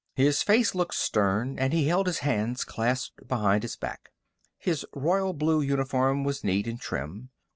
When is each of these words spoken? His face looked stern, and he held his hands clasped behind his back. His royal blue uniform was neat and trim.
His 0.15 0.41
face 0.41 0.73
looked 0.73 0.95
stern, 0.95 1.59
and 1.59 1.73
he 1.73 1.85
held 1.85 2.07
his 2.07 2.17
hands 2.25 2.63
clasped 2.63 3.27
behind 3.27 3.61
his 3.61 3.75
back. 3.75 4.09
His 4.57 4.83
royal 4.95 5.31
blue 5.31 5.61
uniform 5.61 6.23
was 6.23 6.43
neat 6.43 6.65
and 6.65 6.81
trim. 6.81 7.29